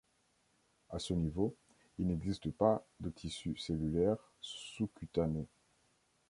[0.89, 1.55] À ce niveau
[1.99, 5.45] il n'existe pas de tissu cellulaire sous-cutané.